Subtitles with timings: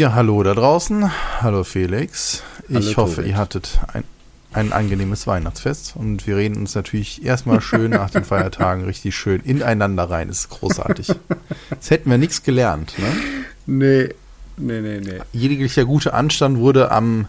[0.00, 1.10] Ja, hallo da draußen.
[1.42, 2.42] Hallo Felix.
[2.70, 3.28] Ich Hallo, hoffe, Tobit.
[3.28, 4.04] ihr hattet ein,
[4.50, 9.42] ein angenehmes Weihnachtsfest und wir reden uns natürlich erstmal schön nach den Feiertagen richtig schön
[9.42, 10.28] ineinander rein.
[10.28, 11.08] Das ist großartig.
[11.68, 12.94] Jetzt hätten wir nichts gelernt.
[12.96, 13.12] Ne?
[13.66, 14.14] Nee,
[14.56, 15.20] nee, nee, nee.
[15.34, 17.28] Jeglicher gute Anstand wurde am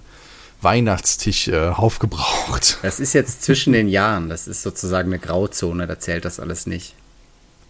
[0.61, 2.77] Weihnachtstisch äh, aufgebraucht.
[2.83, 4.29] Das ist jetzt zwischen den Jahren.
[4.29, 5.87] Das ist sozusagen eine Grauzone.
[5.87, 6.95] Da zählt das alles nicht.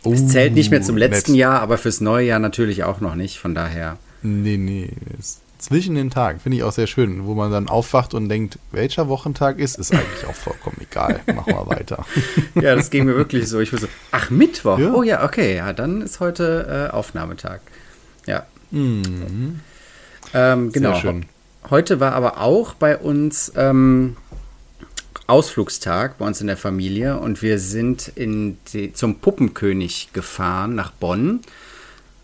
[0.05, 1.39] Uh, Es zählt nicht mehr zum letzten nett.
[1.39, 3.39] Jahr, aber fürs neue Jahr natürlich auch noch nicht.
[3.39, 3.97] Von daher.
[4.21, 4.89] Nee, nee.
[5.57, 9.07] Zwischen den Tagen finde ich auch sehr schön, wo man dann aufwacht und denkt, welcher
[9.07, 11.21] Wochentag ist, ist eigentlich auch vollkommen egal.
[11.27, 12.05] Machen wir weiter.
[12.55, 13.59] Ja, das ging mir wirklich so.
[13.59, 14.79] Ich war so, ach, Mittwoch.
[14.79, 14.93] Ja.
[14.93, 15.57] Oh ja, okay.
[15.57, 17.61] Ja, dann ist heute äh, Aufnahmetag.
[18.25, 18.45] Ja.
[18.71, 19.61] Ähm,
[20.71, 20.95] genau.
[20.95, 21.25] schön.
[21.69, 24.17] Heute war aber auch bei uns ähm,
[25.27, 30.91] Ausflugstag bei uns in der Familie und wir sind in die, zum Puppenkönig gefahren nach
[30.91, 31.39] Bonn.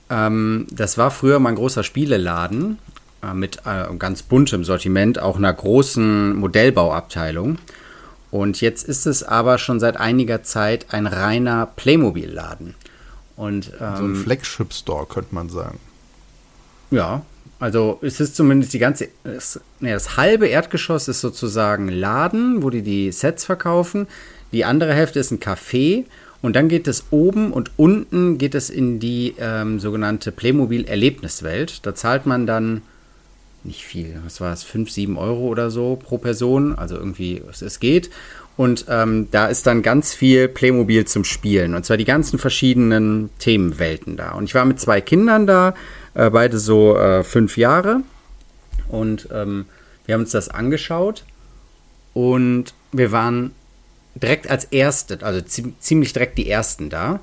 [0.09, 2.77] Ähm, das war früher mal ein großer Spieleladen
[3.23, 7.57] äh, mit äh, ganz buntem Sortiment, auch einer großen Modellbauabteilung.
[8.31, 12.75] Und jetzt ist es aber schon seit einiger Zeit ein reiner Playmobil-Laden.
[13.35, 15.79] Und ähm, So ein Flagship-Store, könnte man sagen.
[16.91, 17.21] ja,
[17.59, 22.69] also es ist zumindest die ganze, es, nee, das halbe Erdgeschoss ist sozusagen Laden, wo
[22.69, 24.07] die die Sets verkaufen.
[24.51, 26.05] Die andere Hälfte ist ein Café
[26.41, 31.85] und dann geht es oben und unten geht es in die ähm, sogenannte Playmobil-Erlebniswelt.
[31.85, 32.81] Da zahlt man dann
[33.63, 37.61] nicht viel, was war es, 5, 7 Euro oder so pro Person, also irgendwie, es,
[37.61, 38.09] es geht.
[38.55, 41.75] Und ähm, da ist dann ganz viel Playmobil zum Spielen.
[41.75, 44.31] Und zwar die ganzen verschiedenen Themenwelten da.
[44.31, 45.75] Und ich war mit zwei Kindern da,
[46.15, 48.01] äh, beide so äh, fünf Jahre.
[48.87, 49.65] Und ähm,
[50.05, 51.23] wir haben uns das angeschaut.
[52.13, 53.51] Und wir waren
[54.21, 57.19] direkt als Erste, also zie- ziemlich direkt die Ersten da.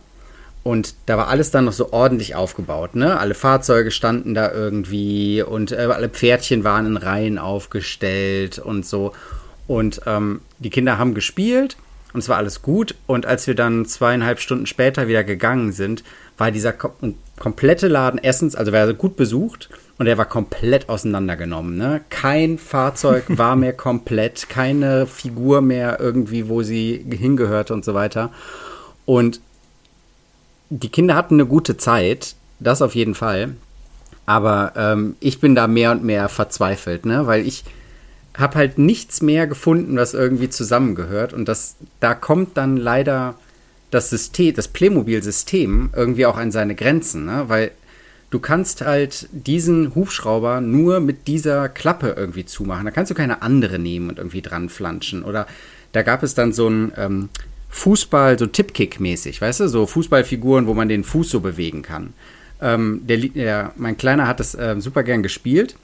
[0.63, 3.19] Und da war alles dann noch so ordentlich aufgebaut, ne?
[3.19, 9.13] Alle Fahrzeuge standen da irgendwie und äh, alle Pferdchen waren in Reihen aufgestellt und so.
[9.67, 11.77] Und ähm, die Kinder haben gespielt
[12.15, 12.95] und es war alles gut.
[13.07, 16.03] Und als wir dann zweieinhalb Stunden später wieder gegangen sind,
[16.39, 16.73] war dieser
[17.39, 19.69] komplette Laden erstens, also war er gut besucht
[19.99, 21.77] und er war komplett auseinandergenommen.
[21.77, 22.01] Ne?
[22.11, 28.31] Kein Fahrzeug war mehr komplett, keine Figur mehr irgendwie, wo sie hingehörte und so weiter.
[29.05, 29.41] Und
[30.71, 33.55] die Kinder hatten eine gute Zeit, das auf jeden Fall.
[34.27, 37.27] Aber ähm, ich bin da mehr und mehr verzweifelt, ne?
[37.27, 37.65] weil ich
[38.37, 41.33] habe halt nichts mehr gefunden, was irgendwie zusammengehört.
[41.33, 43.35] Und das, da kommt dann leider
[43.95, 47.45] das System, das Playmobil-System irgendwie auch an seine Grenzen, ne?
[47.47, 47.71] weil
[48.31, 52.85] du kannst halt diesen Hubschrauber nur mit dieser Klappe irgendwie zumachen.
[52.85, 55.23] Da kannst du keine andere nehmen und irgendwie dran flanschen.
[55.23, 55.47] Oder
[55.93, 57.29] da gab es dann so ein ähm,
[57.71, 62.13] Fußball, so Tipkick-mäßig, weißt du, so Fußballfiguren, wo man den Fuß so bewegen kann.
[62.61, 65.77] Ähm, der, der, mein Kleiner hat das ähm, super gern gespielt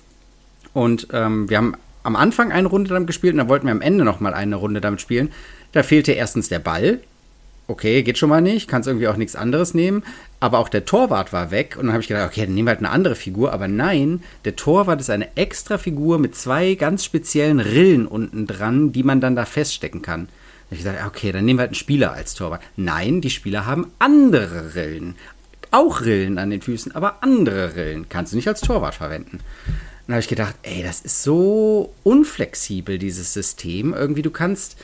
[0.72, 3.82] und ähm, wir haben am Anfang eine Runde damit gespielt und dann wollten wir am
[3.82, 5.30] Ende noch mal eine Runde damit spielen.
[5.72, 7.00] Da fehlte erstens der Ball.
[7.70, 10.02] Okay, geht schon mal nicht, kannst irgendwie auch nichts anderes nehmen.
[10.40, 12.70] Aber auch der Torwart war weg und dann habe ich gedacht, okay, dann nehmen wir
[12.70, 13.52] halt eine andere Figur.
[13.52, 18.90] Aber nein, der Torwart ist eine extra Figur mit zwei ganz speziellen Rillen unten dran,
[18.90, 20.22] die man dann da feststecken kann.
[20.22, 22.60] Habe ich gesagt, okay, dann nehmen wir halt einen Spieler als Torwart.
[22.74, 25.14] Nein, die Spieler haben andere Rillen.
[25.70, 28.08] Auch Rillen an den Füßen, aber andere Rillen.
[28.08, 29.38] Kannst du nicht als Torwart verwenden.
[30.08, 33.94] Dann habe ich gedacht, ey, das ist so unflexibel, dieses System.
[33.94, 34.76] Irgendwie, du kannst,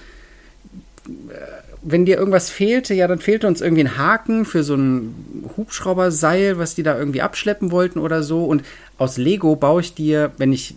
[1.09, 5.15] äh, wenn dir irgendwas fehlte, ja, dann fehlte uns irgendwie ein Haken für so ein
[5.57, 8.45] Hubschrauberseil, was die da irgendwie abschleppen wollten oder so.
[8.45, 8.65] Und
[8.99, 10.75] aus Lego baue ich dir, wenn ich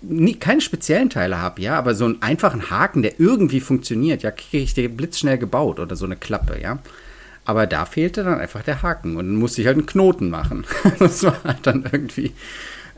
[0.00, 4.30] nie, keine speziellen Teile habe, ja, aber so einen einfachen Haken, der irgendwie funktioniert, ja,
[4.30, 6.78] kriege ich dir blitzschnell gebaut oder so eine Klappe, ja.
[7.44, 10.64] Aber da fehlte dann einfach der Haken und dann musste ich halt einen Knoten machen.
[10.98, 12.32] das war halt dann irgendwie,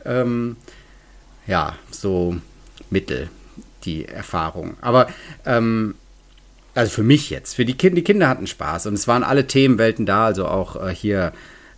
[0.05, 0.55] ähm,
[1.45, 2.37] ja, so
[2.89, 3.29] mittel
[3.83, 4.77] die Erfahrung.
[4.79, 5.07] Aber,
[5.45, 5.95] ähm,
[6.77, 9.47] also für mich jetzt, für die Kinder, die Kinder hatten Spaß und es waren alle
[9.47, 11.33] Themenwelten da, also auch äh, hier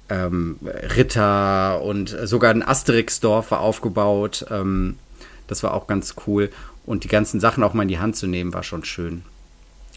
[0.10, 0.58] ähm,
[0.96, 4.46] Ritter und sogar ein Asterix-Dorf war aufgebaut.
[4.52, 4.98] Ähm,
[5.48, 6.50] das war auch ganz cool.
[6.86, 9.24] Und die ganzen Sachen auch mal in die Hand zu nehmen, war schon schön.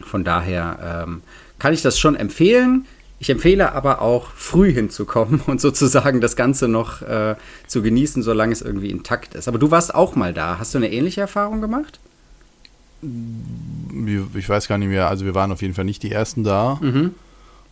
[0.05, 1.23] Von daher ähm,
[1.59, 2.87] kann ich das schon empfehlen.
[3.19, 8.53] Ich empfehle aber auch früh hinzukommen und sozusagen das Ganze noch äh, zu genießen, solange
[8.53, 9.49] es irgendwie intakt ist.
[9.49, 10.59] Aber du warst auch mal da.
[10.59, 11.99] Hast du eine ähnliche Erfahrung gemacht?
[14.37, 16.79] Ich weiß gar nicht mehr, also wir waren auf jeden Fall nicht die Ersten da.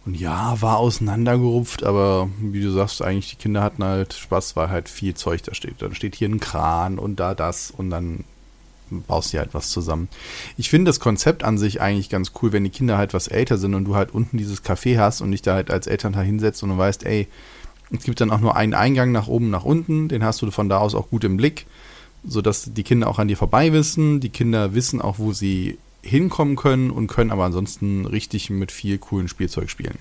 [0.06, 4.70] Und ja, war auseinandergerupft, aber wie du sagst, eigentlich die Kinder hatten halt Spaß, weil
[4.70, 5.82] halt viel Zeug da steht.
[5.82, 8.24] Dann steht hier ein Kran und da das und dann
[8.90, 10.08] baust du halt was zusammen.
[10.56, 13.56] Ich finde das Konzept an sich eigentlich ganz cool, wenn die Kinder halt was älter
[13.56, 16.62] sind und du halt unten dieses Café hast und dich da halt als Elternteil hinsetzt
[16.62, 17.28] und du weißt, ey,
[17.92, 20.08] Es gibt dann auch nur einen Eingang nach oben, nach unten.
[20.08, 21.66] Den hast du von da aus auch gut im Blick,
[22.24, 24.20] sodass die Kinder auch an dir vorbei wissen.
[24.20, 28.98] Die Kinder wissen auch, wo sie hinkommen können und können aber ansonsten richtig mit viel
[28.98, 29.98] coolen Spielzeug spielen.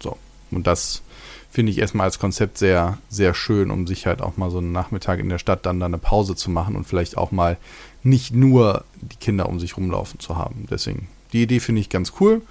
[0.00, 0.16] So.
[0.50, 1.02] Und das
[1.50, 4.72] finde ich erstmal als Konzept sehr, sehr schön, um sich halt auch mal so einen
[4.72, 7.58] Nachmittag in der Stadt dann, dann eine Pause zu machen und vielleicht auch mal
[8.02, 10.66] nicht nur die Kinder um sich rumlaufen zu haben.
[10.70, 12.42] Deswegen, die Idee finde ich ganz cool.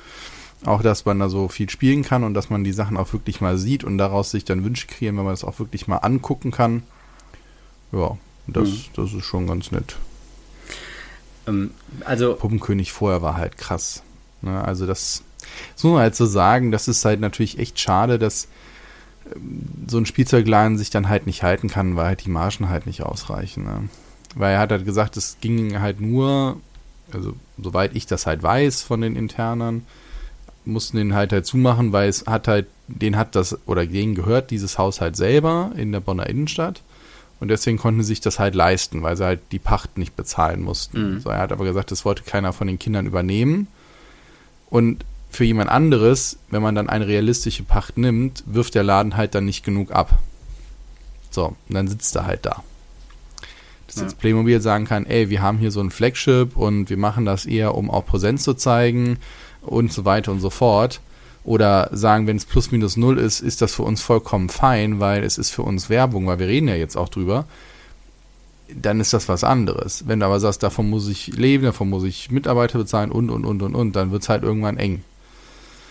[0.66, 3.42] Auch, dass man da so viel spielen kann und dass man die Sachen auch wirklich
[3.42, 6.52] mal sieht und daraus sich dann Wünsche kreieren, wenn man das auch wirklich mal angucken
[6.52, 6.84] kann.
[7.92, 8.18] Ja,
[8.48, 8.84] das, mhm.
[8.96, 9.96] das ist schon ganz nett.
[11.48, 11.72] Ähm,
[12.06, 14.04] also Puppenkönig vorher war halt krass.
[14.42, 14.64] Ne?
[14.64, 15.24] Also das,
[15.76, 18.48] das muss man halt so sagen, das ist halt natürlich echt schade, dass
[19.34, 22.86] ähm, so ein Spielzeugladen sich dann halt nicht halten kann, weil halt die Margen halt
[22.86, 23.64] nicht ausreichen.
[23.64, 23.90] Ne?
[24.36, 26.58] Weil er hat halt gesagt, es ging halt nur,
[27.12, 29.86] also soweit ich das halt weiß von den Internern,
[30.66, 34.52] mussten den halt halt zumachen, weil es hat halt, den hat das, oder denen gehört
[34.52, 36.82] dieses Haus halt selber in der Bonner Innenstadt.
[37.44, 40.62] Und deswegen konnten sie sich das halt leisten, weil sie halt die Pacht nicht bezahlen
[40.62, 41.16] mussten.
[41.16, 41.20] Mhm.
[41.20, 43.68] So, er hat aber gesagt, das wollte keiner von den Kindern übernehmen.
[44.70, 49.36] Und für jemand anderes, wenn man dann eine realistische Pacht nimmt, wirft der Laden halt
[49.36, 50.20] dann nicht genug ab.
[51.32, 52.64] So, und dann sitzt er halt da.
[53.88, 54.04] Dass ja.
[54.04, 57.46] jetzt Playmobil sagen kann, ey, wir haben hier so ein Flagship und wir machen das
[57.46, 59.20] eher, um auch Präsenz zu zeigen
[59.60, 61.02] und so weiter und so fort.
[61.44, 65.24] Oder sagen, wenn es plus minus null ist, ist das für uns vollkommen fein, weil
[65.24, 67.46] es ist für uns Werbung, weil wir reden ja jetzt auch drüber.
[68.74, 70.08] Dann ist das was anderes.
[70.08, 73.46] Wenn du aber sagst, davon muss ich leben, davon muss ich Mitarbeiter bezahlen und, und,
[73.46, 75.04] und, und, und, dann wird es halt irgendwann eng.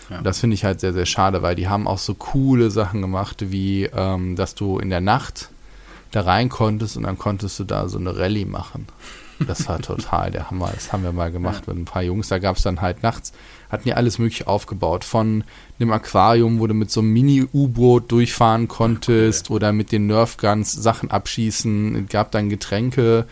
[0.09, 0.21] Ja.
[0.21, 3.51] Das finde ich halt sehr, sehr schade, weil die haben auch so coole Sachen gemacht,
[3.51, 5.49] wie ähm, dass du in der Nacht
[6.11, 8.87] da rein konntest und dann konntest du da so eine Rallye machen.
[9.39, 10.71] Das war total der Hammer.
[10.73, 11.73] Das haben wir mal gemacht ja.
[11.73, 12.27] mit ein paar Jungs.
[12.27, 13.33] Da gab es dann halt nachts,
[13.69, 15.03] hatten ja alles mögliche aufgebaut.
[15.03, 15.43] Von
[15.79, 19.53] einem Aquarium, wo du mit so einem Mini-U-Boot durchfahren konntest okay.
[19.53, 22.05] oder mit den Nerfguns Sachen abschießen.
[22.05, 23.25] Es gab dann Getränke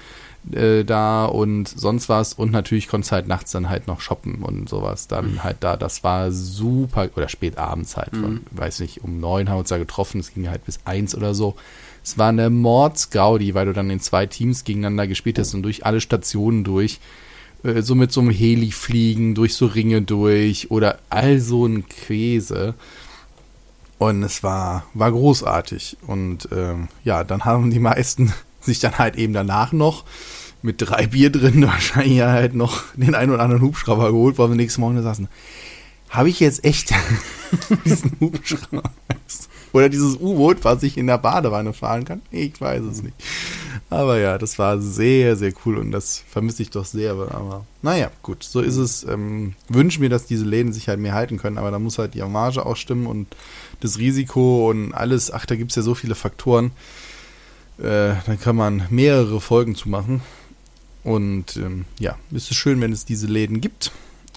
[0.51, 2.33] äh, da und sonst was.
[2.33, 5.07] Und natürlich konntest du halt nachts dann halt noch shoppen und sowas.
[5.07, 5.43] Dann mhm.
[5.43, 5.77] halt da.
[5.77, 8.13] Das war super, oder spät abends halt.
[8.13, 8.21] Mhm.
[8.21, 10.19] Von, weiß nicht, um neun haben wir uns da getroffen.
[10.19, 11.55] Es ging halt bis eins oder so.
[12.03, 15.85] Es war eine Mordsgaudi, weil du dann in zwei Teams gegeneinander gespielt hast und durch
[15.85, 16.99] alle Stationen durch.
[17.63, 21.87] Äh, so mit so einem Heli fliegen, durch so Ringe durch oder all so ein
[21.87, 22.73] Käse.
[23.97, 25.97] Und es war, war großartig.
[26.07, 30.05] Und ähm, ja, dann haben die meisten sich dann halt eben danach noch
[30.63, 34.55] mit drei Bier drin wahrscheinlich halt noch den einen oder anderen Hubschrauber geholt, weil wir
[34.55, 35.27] nächsten Morgen da saßen.
[36.09, 36.93] Habe ich jetzt echt
[37.85, 38.91] diesen Hubschrauber?
[39.73, 42.21] Oder dieses U-Boot, was ich in der Badewanne fahren kann.
[42.29, 43.15] Ich weiß es nicht.
[43.89, 47.11] Aber ja, das war sehr, sehr cool und das vermisse ich doch sehr.
[47.11, 49.03] Aber naja, gut, so ist es.
[49.03, 52.13] Ähm, wünsche mir, dass diese Läden sich halt mehr halten können, aber da muss halt
[52.13, 53.27] die Marge auch stimmen und
[53.79, 55.31] das Risiko und alles.
[55.31, 56.71] Ach, da gibt es ja so viele Faktoren.
[57.77, 60.21] Äh, dann kann man mehrere Folgen zu machen.
[61.03, 63.91] Und ähm, ja, ist es schön, wenn es diese Läden gibt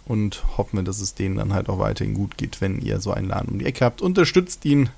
[0.06, 3.12] und hoffen wir, dass es denen dann halt auch weiterhin gut geht, wenn ihr so
[3.12, 4.02] einen Laden um die Ecke habt.
[4.02, 4.90] Unterstützt ihn.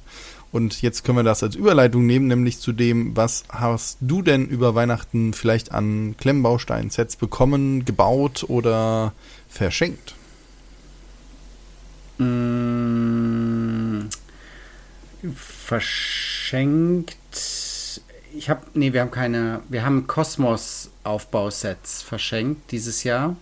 [0.57, 4.47] Und jetzt können wir das als Überleitung nehmen, nämlich zu dem, was hast du denn
[4.47, 9.13] über Weihnachten vielleicht an Klemmbaustein-Sets bekommen, gebaut oder
[9.49, 10.15] verschenkt?
[12.17, 14.09] Mmh,
[15.35, 17.17] verschenkt.
[18.35, 23.37] Ich habe, nee, wir haben keine, wir haben Kosmos-Aufbausets verschenkt dieses Jahr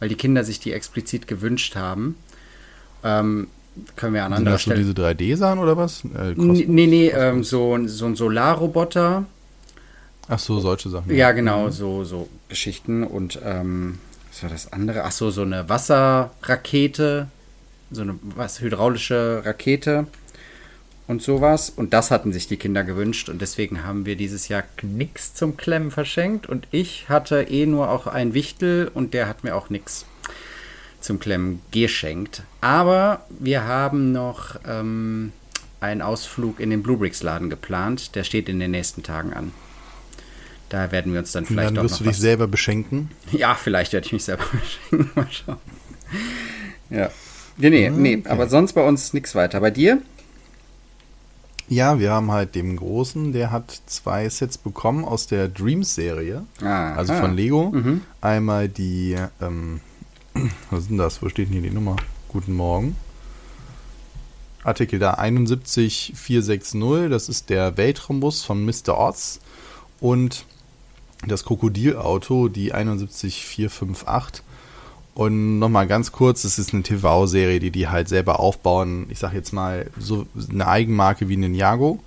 [0.00, 2.16] weil die Kinder sich die explizit gewünscht haben.
[3.04, 3.46] Ähm,
[3.96, 6.04] können wir aneinander Sind das so diese 3D-Sachen oder was?
[6.04, 9.26] Äh, nee, nee, ähm, so, so ein Solarroboter.
[10.28, 11.10] Ach so, solche Sachen.
[11.10, 11.72] Ja, ja genau, mhm.
[11.72, 13.04] so, so Geschichten.
[13.04, 13.98] Und ähm,
[14.30, 15.04] was war das andere?
[15.04, 17.28] Ach so, so eine Wasserrakete,
[17.90, 20.06] so eine was, hydraulische Rakete
[21.06, 21.70] und sowas.
[21.70, 25.56] Und das hatten sich die Kinder gewünscht und deswegen haben wir dieses Jahr nichts zum
[25.56, 26.48] Klemmen verschenkt.
[26.48, 30.06] Und ich hatte eh nur auch ein Wichtel und der hat mir auch nichts
[31.00, 32.42] zum Klemmen geschenkt.
[32.60, 35.32] Aber wir haben noch ähm,
[35.80, 38.14] einen Ausflug in den Bluebricks Laden geplant.
[38.14, 39.52] Der steht in den nächsten Tagen an.
[40.68, 43.10] Da werden wir uns dann vielleicht und dann wirst du dich selber beschenken?
[43.32, 44.44] Ja, vielleicht werde ich mich selber
[44.90, 45.10] beschenken.
[45.14, 45.56] Mal schauen.
[46.90, 47.10] Ja.
[47.56, 48.28] Nee, nee, nee, okay.
[48.28, 49.60] aber sonst bei uns nichts weiter.
[49.60, 50.00] Bei dir?
[51.68, 57.14] Ja, wir haben halt dem Großen, der hat zwei Sets bekommen aus der Dreams-Serie, also
[57.14, 57.70] von Lego.
[57.70, 58.00] Mhm.
[58.20, 59.80] Einmal die, ähm,
[60.70, 61.22] was ist denn das?
[61.22, 61.96] Wo steht denn hier die Nummer?
[62.28, 62.96] Guten Morgen.
[64.62, 68.98] Artikel da 71460, das ist der Weltraumbus von Mr.
[68.98, 69.40] Oz
[70.00, 70.44] und
[71.26, 74.44] das Krokodilauto, die 71458.
[75.14, 79.06] Und nochmal ganz kurz, es ist eine TV-Serie, die die halt selber aufbauen.
[79.10, 81.98] Ich sag jetzt mal, so eine Eigenmarke wie Ninjago.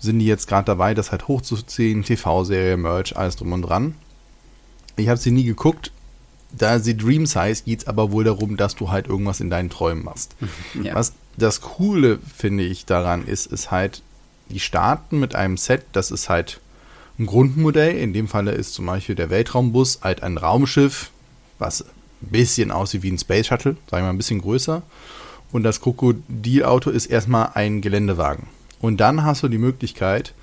[0.00, 2.04] Sind die jetzt gerade dabei, das halt hochzuziehen.
[2.04, 3.94] TV-Serie, Merch, alles drum und dran.
[4.96, 5.92] Ich habe sie nie geguckt.
[6.50, 9.70] Da sie Dreams heißt, geht es aber wohl darum, dass du halt irgendwas in deinen
[9.70, 10.34] Träumen machst.
[10.82, 10.94] Ja.
[10.94, 14.02] Was das Coole, finde ich, daran ist, ist halt,
[14.48, 16.60] die starten mit einem Set, das ist halt
[17.18, 17.96] ein Grundmodell.
[17.96, 21.10] In dem Falle ist zum Beispiel der Weltraumbus halt ein Raumschiff,
[21.58, 24.82] was ein bisschen aussieht wie ein Space Shuttle, sagen wir mal ein bisschen größer.
[25.52, 28.46] Und das Krokodilauto ist erstmal ein Geländewagen.
[28.80, 30.34] Und dann hast du die Möglichkeit,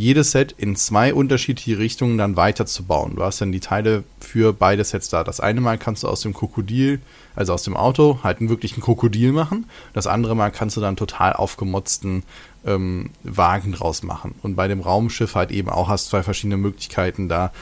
[0.00, 3.16] jedes Set in zwei unterschiedliche Richtungen dann weiterzubauen.
[3.16, 5.24] Du hast dann die Teile für beide Sets da.
[5.24, 7.00] Das eine Mal kannst du aus dem Krokodil,
[7.36, 9.66] also aus dem Auto, halt einen wirklichen Krokodil machen.
[9.92, 12.22] Das andere Mal kannst du dann total aufgemotzten
[12.64, 14.34] ähm, Wagen draus machen.
[14.42, 17.52] Und bei dem Raumschiff halt eben auch hast zwei verschiedene Möglichkeiten, da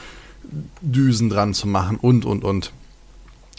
[0.81, 2.71] Düsen dran zu machen und, und, und.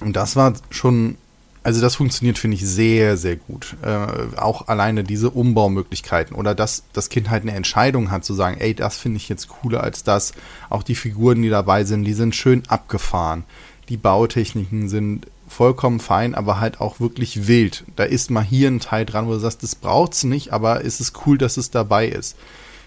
[0.01, 1.19] Und das war schon
[1.63, 3.77] also das funktioniert, finde ich, sehr, sehr gut.
[3.83, 8.57] Äh, auch alleine diese Umbaumöglichkeiten oder dass das Kind halt eine Entscheidung hat zu sagen,
[8.59, 10.33] ey, das finde ich jetzt cooler als das.
[10.71, 13.45] Auch die Figuren, die dabei sind, die sind schön abgefahren.
[13.91, 17.85] Die Bautechniken sind vollkommen fein, aber halt auch wirklich wild.
[17.97, 21.01] Da ist mal hier ein Teil dran, wo du sagst, das braucht's nicht, aber es
[21.01, 22.37] ist cool, dass es dabei ist.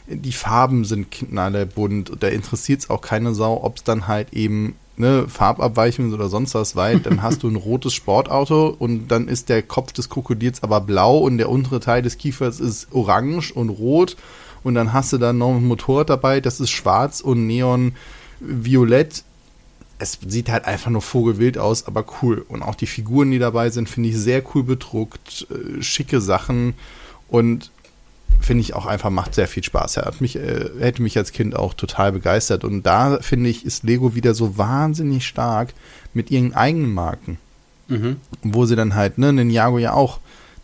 [0.08, 4.76] Die Farben sind knallebunt, da interessiert es auch keine Sau, ob es dann halt eben
[4.98, 9.50] ne, Farbabweichungen oder sonst was weit, dann hast du ein rotes Sportauto und dann ist
[9.50, 13.70] der Kopf des Krokodils aber blau und der untere Teil des Kiefers ist orange und
[13.70, 14.16] rot
[14.64, 19.24] und dann hast du dann noch ein Motorrad dabei, das ist schwarz und neonviolett.
[20.00, 22.44] Es sieht halt einfach nur vogelwild aus, aber cool.
[22.48, 26.74] Und auch die Figuren, die dabei sind, finde ich sehr cool bedruckt, äh, schicke Sachen
[27.28, 27.72] und
[28.40, 29.98] finde ich auch einfach, macht sehr viel Spaß.
[29.98, 32.64] Er hat mich, äh, hätte mich als Kind auch total begeistert.
[32.64, 35.74] Und da finde ich, ist Lego wieder so wahnsinnig stark
[36.14, 37.38] mit ihren eigenen Marken.
[37.88, 38.18] Mhm.
[38.44, 40.20] Wo sie dann halt, ne, Ninjago ja auch,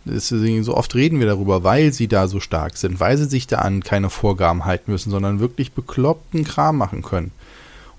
[0.06, 3.48] deswegen so oft reden wir darüber, weil sie da so stark sind, weil sie sich
[3.48, 7.32] da an keine Vorgaben halten müssen, sondern wirklich bekloppten Kram machen können.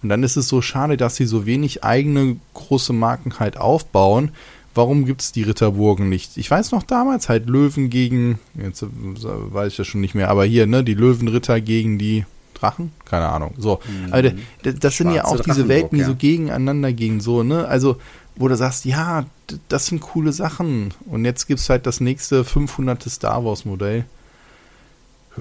[0.02, 4.30] Und dann ist es so schade, dass sie so wenig eigene große Marken halt aufbauen,
[4.74, 6.36] warum gibt es die Ritterburgen nicht?
[6.36, 10.44] Ich weiß noch damals halt Löwen gegen, jetzt weiß ich ja schon nicht mehr, aber
[10.44, 12.24] hier, ne, die Löwenritter gegen die
[12.54, 12.92] Drachen?
[13.04, 13.54] Keine Ahnung.
[13.58, 13.80] So.
[13.86, 14.12] Mhm.
[14.12, 17.66] Aber das, das sind ja auch diese Welten, die so gegeneinander gehen, so, ne?
[17.66, 17.96] Also,
[18.36, 19.26] wo du sagst, ja,
[19.68, 20.94] das sind coole Sachen.
[21.06, 23.02] Und jetzt gibt es halt das nächste 500.
[23.10, 24.04] Star Wars Modell.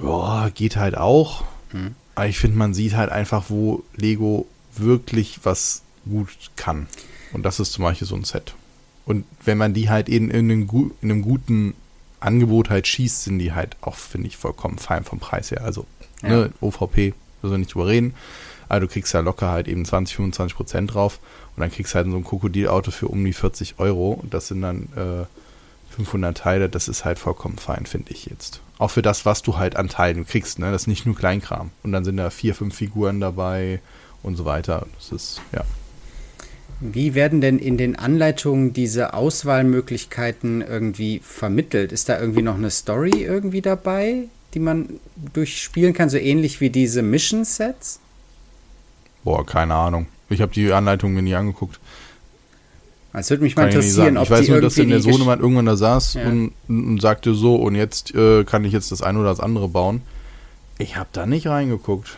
[0.02, 1.44] Ja, geht halt auch.
[1.72, 1.96] Mhm.
[2.16, 6.88] Aber ich finde, man sieht halt einfach, wo Lego wirklich was gut kann.
[7.34, 8.54] Und das ist zum Beispiel so ein Set.
[9.10, 10.70] Und wenn man die halt in, in, einem,
[11.02, 11.74] in einem guten
[12.20, 15.64] Angebot halt schießt, sind die halt auch, finde ich, vollkommen fein vom Preis her.
[15.64, 15.88] Also,
[16.22, 16.30] ja.
[16.30, 18.14] ne, OVP, müssen wir nicht drüber reden.
[18.68, 21.20] Aber du kriegst ja locker halt eben 20, 25 Prozent drauf
[21.56, 24.50] und dann kriegst du halt so ein Krokodilauto für um die 40 Euro und das
[24.50, 25.26] sind dann äh,
[25.96, 26.70] 500 Teile.
[26.70, 28.62] Das ist halt vollkommen fein, finde ich jetzt.
[28.78, 30.72] Auch für das, was du halt an Teilen kriegst, ne?
[30.72, 31.72] Das ist nicht nur Kleinkram.
[31.82, 33.82] Und dann sind da vier, fünf Figuren dabei
[34.22, 34.86] und so weiter.
[35.00, 35.66] Das ist, ja.
[36.82, 41.92] Wie werden denn in den Anleitungen diese Auswahlmöglichkeiten irgendwie vermittelt?
[41.92, 44.88] Ist da irgendwie noch eine Story irgendwie dabei, die man
[45.34, 48.00] durchspielen kann, so ähnlich wie diese Mission-Sets?
[49.26, 50.08] Boah, keine Ahnung.
[50.30, 51.80] Ich habe die Anleitungen nie angeguckt.
[53.12, 55.76] Es würde mich mal interessieren, ob Ich weiß nur, dass dann der Sohnemann irgendwann da
[55.76, 56.28] saß ja.
[56.28, 59.68] und, und, sagte so, und jetzt äh, kann ich jetzt das eine oder das andere
[59.68, 60.02] bauen.
[60.78, 62.18] Ich habe da nicht reingeguckt.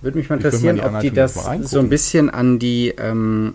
[0.00, 3.54] Würde mich mal interessieren, ob die das so ein bisschen an die ähm,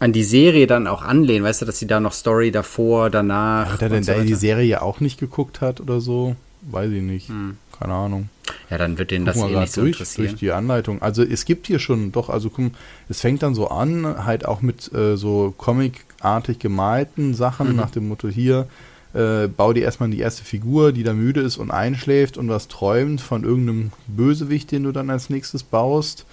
[0.00, 3.72] an die Serie dann auch anlehnen, weißt du, dass sie da noch Story davor, danach.
[3.72, 6.36] Hat er denn so da die Serie ja auch nicht geguckt hat oder so?
[6.62, 7.28] Weiß ich nicht.
[7.28, 7.56] Hm.
[7.78, 8.28] Keine Ahnung.
[8.70, 10.28] Ja, dann wird denen das eh nicht so durch, interessieren.
[10.28, 11.02] Durch die Anleitung.
[11.02, 12.72] Also es gibt hier schon, doch, also guck,
[13.08, 17.76] es fängt dann so an, halt auch mit äh, so comicartig gemalten Sachen mhm.
[17.76, 18.68] nach dem Motto hier,
[19.12, 22.68] äh, bau dir erstmal die erste Figur, die da müde ist und einschläft und was
[22.68, 26.26] träumt von irgendeinem Bösewicht, den du dann als nächstes baust.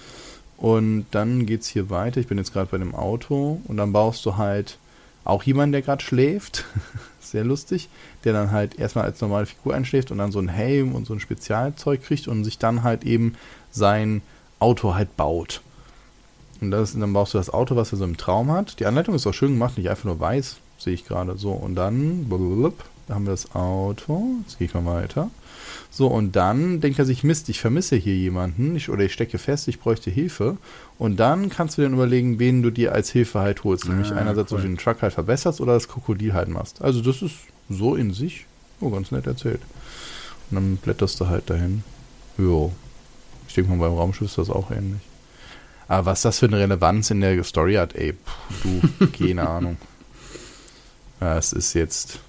[0.62, 2.22] Und dann geht es hier weiter.
[2.22, 4.78] Ich bin jetzt gerade bei dem Auto und dann baust du halt
[5.24, 6.66] auch jemanden, der gerade schläft.
[7.20, 7.90] Sehr lustig.
[8.24, 11.14] Der dann halt erstmal als normale Figur einschläft und dann so einen Helm und so
[11.14, 13.36] ein Spezialzeug kriegt und sich dann halt eben
[13.72, 14.22] sein
[14.60, 15.62] Auto halt baut.
[16.62, 18.80] Und das, dann baust du das Auto, was er so im Traum hat.
[18.80, 21.54] Die Anleitung ist auch schön gemacht, nicht einfach nur weiß, sehe ich gerade so.
[21.54, 22.30] Und dann,
[23.12, 24.38] da haben wir das Auto.
[24.44, 25.30] Jetzt gehe ich mal weiter.
[25.90, 29.38] So, und dann denkt er sich, Mist, ich vermisse hier jemanden ich, oder ich stecke
[29.38, 30.56] fest, ich bräuchte Hilfe.
[30.98, 33.90] Und dann kannst du dir überlegen, wen du dir als Hilfe halt holst.
[33.90, 34.60] Nämlich ah, einerseits, cool.
[34.60, 36.82] ob du den Truck halt verbesserst oder das Krokodil halt machst.
[36.82, 37.36] Also das ist
[37.70, 38.46] so in sich
[38.80, 39.62] oh, ganz nett erzählt.
[40.50, 41.84] Und dann blätterst du halt dahin.
[42.38, 42.72] Jo.
[43.50, 45.02] Ich denke mal, beim Raumschiff ist das auch ähnlich.
[45.90, 49.76] Aber was das für eine Relevanz in der Story hat, ey, pff, du, keine Ahnung.
[51.20, 52.20] Ja, es ist jetzt.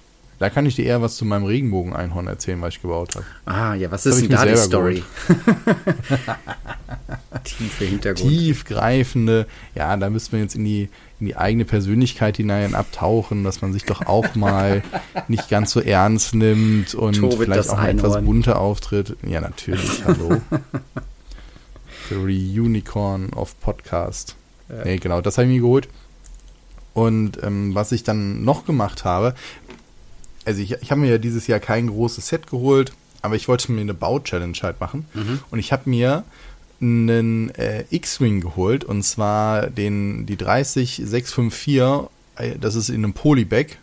[0.43, 3.25] Da kann ich dir eher was zu meinem Regenbogen-Einhorn erzählen, was ich gebaut habe.
[3.45, 5.01] Ah, ja, was Das ist denn da die Story?
[7.45, 8.29] Tiefe Hintergrund.
[8.29, 10.89] Tiefgreifende, ja, da müssten wir jetzt in die,
[11.21, 14.83] in die eigene Persönlichkeit hinein abtauchen, dass man sich doch auch mal
[15.29, 18.25] nicht ganz so ernst nimmt und Tobit, vielleicht auch mal etwas Einhorn.
[18.25, 19.15] bunter auftritt.
[19.25, 20.41] Ja, natürlich, hallo.
[22.09, 24.35] The Reunicorn of Podcast.
[24.67, 24.83] Ja.
[24.83, 25.87] Nee, genau, das habe ich mir geholt.
[26.93, 29.33] Und ähm, was ich dann noch gemacht habe,
[30.45, 33.71] also ich, ich habe mir ja dieses Jahr kein großes Set geholt, aber ich wollte
[33.71, 35.05] mir eine Bau-Challenge halt machen.
[35.49, 36.23] Und ich habe mir
[36.81, 43.77] einen äh, X-Wing geholt und zwar den, die 30654, äh, das ist in einem Polybag.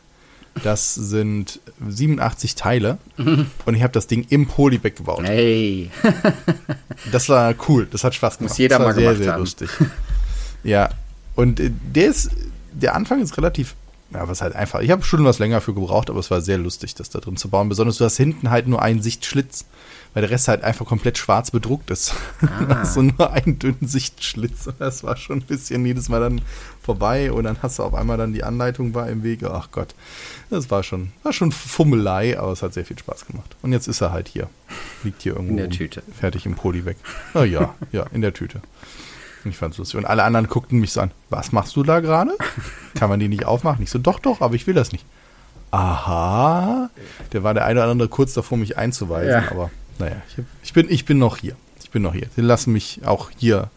[0.65, 5.23] Das sind 87 Teile und ich habe das Ding im Polybag gebaut.
[5.23, 5.91] Hey,
[7.13, 8.51] Das war cool, das hat Spaß gemacht.
[8.51, 9.41] Muss jeder das war mal sehr, gemacht sehr haben.
[9.41, 9.71] lustig.
[10.65, 10.91] Ja,
[11.37, 12.31] und äh, der ist,
[12.73, 13.75] der Anfang ist relativ,
[14.13, 14.81] ja, was halt einfach.
[14.81, 17.37] Ich habe schon was länger für gebraucht, aber es war sehr lustig, das da drin
[17.37, 17.69] zu bauen.
[17.69, 19.67] Besonders du hast hinten halt nur einen Sichtschlitz,
[20.15, 22.15] weil der Rest halt einfach komplett schwarz bedruckt ist.
[22.43, 22.83] Ah.
[22.95, 24.67] Du nur einen dünnen Sichtschlitz.
[24.67, 26.41] Und das war schon ein bisschen jedes Mal dann
[26.83, 29.53] vorbei und dann hast du auf einmal dann die Anleitung war im Wege.
[29.53, 29.95] Ach Gott,
[30.51, 33.55] das war schon, war schon Fummelei, aber es hat sehr viel Spaß gemacht.
[33.63, 34.49] Und jetzt ist er halt hier.
[35.05, 35.71] Liegt hier irgendwo In der.
[35.71, 36.03] Tüte.
[36.19, 36.97] fertig im Poli weg.
[37.33, 38.61] Na ja, ja, in der Tüte.
[39.45, 39.97] Ich fand's lustig.
[39.99, 41.11] Und alle anderen guckten mich so an.
[41.31, 42.33] Was machst du da gerade?
[42.95, 43.83] Kann man die nicht aufmachen?
[43.83, 45.05] Ich so, doch, doch, aber ich will das nicht.
[45.71, 46.91] Aha.
[47.33, 49.31] Der war der eine oder andere kurz davor, mich einzuweisen.
[49.31, 49.51] Ja.
[49.51, 51.57] Aber naja, ich, ich, bin, ich bin noch hier.
[51.83, 52.29] Ich bin noch hier.
[52.37, 53.71] Sie lassen mich auch hier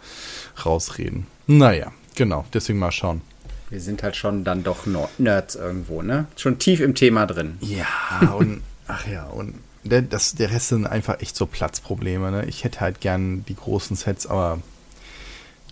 [0.65, 1.27] rausreden.
[1.47, 2.45] Naja, genau.
[2.53, 3.21] Deswegen mal schauen.
[3.69, 4.85] wir sind halt schon dann doch
[5.17, 6.25] Nerds irgendwo, ne?
[6.35, 7.57] Schon tief im Thema drin.
[7.61, 12.31] Ja, und ach ja, und der, das, der Rest sind einfach echt so Platzprobleme.
[12.31, 12.45] Ne?
[12.45, 14.59] Ich hätte halt gern die großen Sets, aber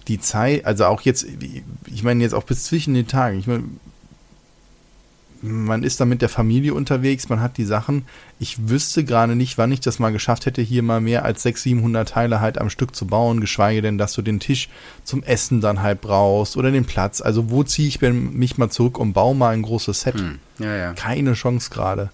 [0.07, 1.25] die Zeit, also auch jetzt,
[1.85, 3.63] ich meine jetzt auch bis zwischen den Tagen, ich meine,
[5.41, 8.05] man ist da mit der Familie unterwegs, man hat die Sachen.
[8.39, 11.61] Ich wüsste gerade nicht, wann ich das mal geschafft hätte, hier mal mehr als 600,
[11.63, 14.69] 700 Teile halt am Stück zu bauen, geschweige denn, dass du den Tisch
[15.03, 17.21] zum Essen dann halt brauchst oder den Platz.
[17.21, 20.15] Also wo ziehe ich mich mal zurück und baue mal ein großes Set?
[20.59, 20.93] Ja, ja.
[20.93, 22.11] keine Chance gerade.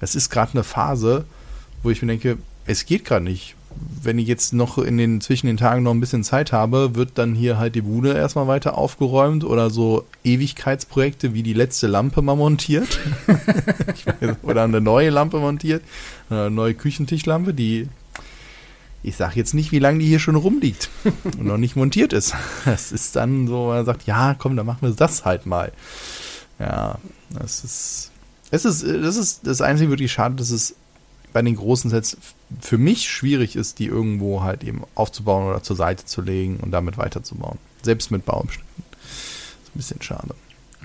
[0.00, 1.24] Es ist gerade eine Phase,
[1.82, 3.54] wo ich mir denke, es geht gerade nicht.
[4.02, 7.12] Wenn ich jetzt noch in den zwischen den Tagen noch ein bisschen Zeit habe, wird
[7.14, 12.20] dann hier halt die Bude erstmal weiter aufgeräumt oder so Ewigkeitsprojekte wie die letzte Lampe
[12.20, 13.00] mal montiert.
[13.26, 15.82] Weiß, oder eine neue Lampe montiert,
[16.28, 17.88] eine neue Küchentischlampe, die
[19.04, 20.88] ich sage jetzt nicht, wie lange die hier schon rumliegt
[21.24, 22.34] und noch nicht montiert ist.
[22.64, 25.72] Das ist dann so, man sagt, ja, komm, dann machen wir das halt mal.
[26.58, 26.98] Ja,
[27.30, 28.10] das ist,
[28.50, 30.74] es ist, das ist das einzige wirklich schade, dass es
[31.34, 32.16] bei den großen Sets
[32.60, 36.70] für mich schwierig ist, die irgendwo halt eben aufzubauen oder zur Seite zu legen und
[36.70, 37.58] damit weiterzubauen.
[37.82, 38.84] Selbst mit Baumstücken.
[39.64, 40.34] Ist ein bisschen schade.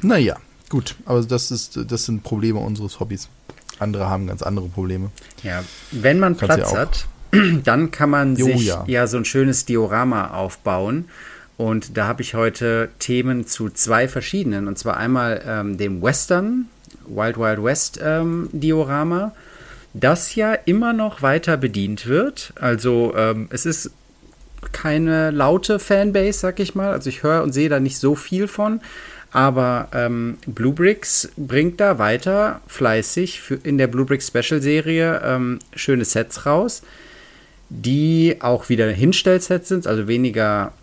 [0.01, 3.29] Naja, gut, aber das ist, das sind Probleme unseres Hobbys.
[3.77, 5.11] Andere haben ganz andere Probleme.
[5.43, 7.07] Ja, wenn man Kannst Platz ja hat,
[7.63, 8.83] dann kann man Jo, sich ja.
[8.87, 9.05] ja.
[9.05, 11.05] so ein schönes Diorama aufbauen.
[11.57, 14.67] Und da habe ich heute Themen zu zwei verschiedenen.
[14.67, 16.65] Und zwar einmal ähm, dem Western,
[17.05, 19.33] Wild Wild West ähm, Diorama,
[19.93, 22.53] das ja immer noch weiter bedient wird.
[22.59, 23.91] Also ähm, es ist
[24.71, 26.91] keine laute Fanbase, sag ich mal.
[26.91, 28.81] Also ich höre und sehe da nicht so viel von.
[29.31, 36.05] Aber ähm, Bluebricks bringt da weiter fleißig für, in der Bluebricks Special Serie ähm, schöne
[36.05, 36.81] Sets raus,
[37.69, 40.73] die auch wieder Hinstellsets sind, also weniger,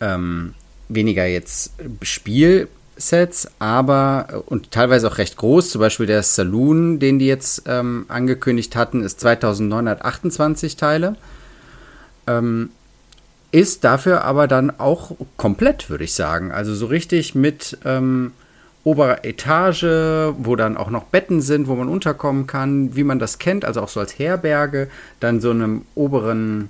[0.00, 0.52] ähm,
[0.88, 1.72] weniger jetzt
[2.94, 5.70] Spielsets, aber äh, und teilweise auch recht groß.
[5.70, 11.16] Zum Beispiel der Saloon, den die jetzt ähm, angekündigt hatten, ist 2928 Teile.
[12.26, 12.70] Ähm,
[13.52, 16.50] ist dafür aber dann auch komplett, würde ich sagen.
[16.50, 18.32] Also so richtig mit ähm,
[18.82, 19.84] oberer Etage,
[20.38, 23.80] wo dann auch noch Betten sind, wo man unterkommen kann, wie man das kennt, also
[23.80, 24.88] auch so als Herberge,
[25.20, 26.68] dann so einem oberen,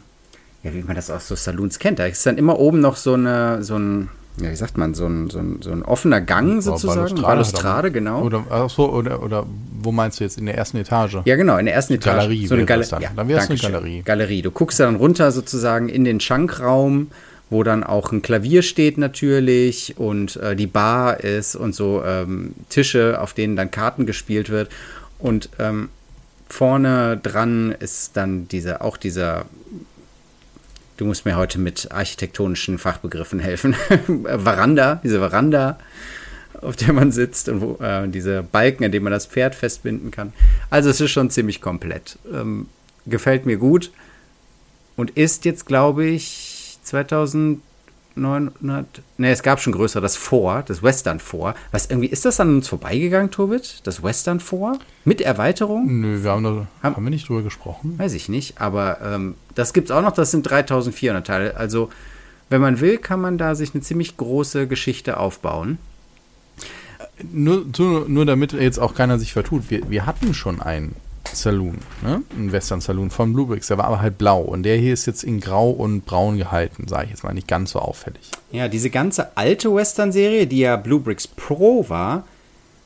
[0.62, 1.98] ja, wie man das aus so Saloons kennt.
[1.98, 4.10] Da ist dann immer oben noch so eine, so ein,
[4.40, 7.22] ja, wie sagt man, so ein, so ein, so ein offener Gang sozusagen.
[7.22, 8.22] Balustrade, genau.
[8.22, 9.46] Oder, ach so, oder, oder
[9.80, 11.18] wo meinst du jetzt in der ersten Etage?
[11.24, 12.16] Ja, genau, in der ersten Etage.
[12.16, 13.02] Galerie so eine wäre Gale das dann.
[13.02, 13.58] Ja, Dann wäre es eine.
[13.58, 14.02] Galerie.
[14.02, 14.42] Galerie.
[14.42, 17.10] Du guckst dann runter sozusagen in den Schankraum,
[17.48, 22.54] wo dann auch ein Klavier steht natürlich und äh, die Bar ist und so ähm,
[22.70, 24.68] Tische, auf denen dann Karten gespielt wird.
[25.20, 25.90] Und ähm,
[26.48, 29.44] vorne dran ist dann dieser, auch dieser
[30.96, 33.74] Du musst mir heute mit architektonischen Fachbegriffen helfen.
[34.24, 35.78] Veranda, diese Veranda,
[36.60, 40.10] auf der man sitzt und wo, äh, diese Balken, an denen man das Pferd festbinden
[40.10, 40.32] kann.
[40.70, 42.18] Also es ist schon ziemlich komplett.
[42.32, 42.68] Ähm,
[43.06, 43.90] gefällt mir gut
[44.96, 46.78] und ist jetzt, glaube ich,
[48.16, 49.02] 900.
[49.18, 51.54] Ne, es gab schon größer, das Vor, das Western Vor.
[51.70, 53.80] Was irgendwie, ist das an uns vorbeigegangen, Tobit?
[53.84, 54.78] Das Western Vor?
[55.04, 56.00] Mit Erweiterung?
[56.00, 57.98] Nö, wir haben, da, haben, haben wir nicht drüber gesprochen.
[57.98, 61.56] Weiß ich nicht, aber ähm, das gibt es auch noch, das sind 3400 Teile.
[61.56, 61.90] Also,
[62.50, 65.78] wenn man will, kann man da sich eine ziemlich große Geschichte aufbauen.
[67.32, 67.64] Nur,
[68.08, 70.96] nur damit jetzt auch keiner sich vertut, wir, wir hatten schon einen
[71.34, 72.22] Saloon, ne?
[72.36, 73.68] Ein Western Saloon von Bluebricks.
[73.68, 76.88] Der war aber halt blau und der hier ist jetzt in grau und braun gehalten,
[76.88, 78.30] sage ich jetzt mal, nicht ganz so auffällig.
[78.52, 82.24] Ja, diese ganze alte Western-Serie, die ja Bluebricks Pro war,